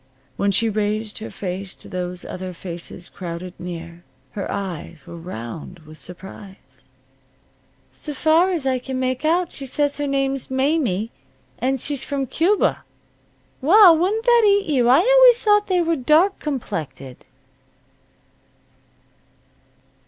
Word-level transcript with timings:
When 0.35 0.49
she 0.49 0.67
raised 0.67 1.19
her 1.19 1.29
face 1.29 1.75
to 1.75 1.87
those 1.87 2.25
other 2.25 2.53
faces 2.55 3.07
crowded 3.07 3.53
near, 3.59 4.03
her 4.31 4.49
eyes 4.51 5.05
were 5.05 5.15
round 5.15 5.77
with 5.85 5.99
surprise. 5.99 6.89
"'S 7.93 8.09
far's 8.17 8.65
I 8.65 8.79
can 8.79 8.99
make 8.99 9.23
out, 9.23 9.51
she 9.51 9.67
says 9.67 9.97
her 9.99 10.07
name's 10.07 10.49
Mamie, 10.49 11.11
and 11.59 11.79
she's 11.79 12.03
from 12.03 12.25
Cuba. 12.25 12.83
Well, 13.61 13.95
wouldn't 13.95 14.23
that 14.25 14.41
eat 14.43 14.65
you! 14.65 14.89
I 14.89 15.01
always 15.01 15.43
thought 15.43 15.67
they 15.67 15.81
was 15.81 15.99
dark 15.99 16.39
complected." 16.39 17.23